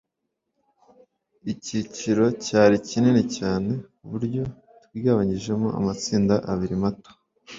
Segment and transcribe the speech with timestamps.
[1.51, 4.43] icyiciro cyari kinini cyane kuburyo
[4.83, 7.11] twigabanyijemo amatsinda abiri mato